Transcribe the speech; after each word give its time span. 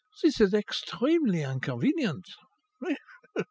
This 0.23 0.41
is 0.41 0.51
extremely 0.55 1.43
inconvenient. 1.43 2.25